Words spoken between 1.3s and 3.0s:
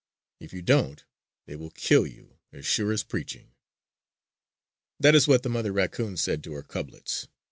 they will kill you as sure